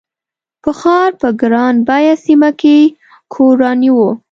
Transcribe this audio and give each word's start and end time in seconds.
په 0.63 0.71
ښار 0.79 1.09
په 1.21 1.27
ګران 1.41 1.75
بیه 1.87 2.13
سیمه 2.25 2.49
کې 2.61 2.77
کور 3.33 3.53
رانیوه. 3.63 4.09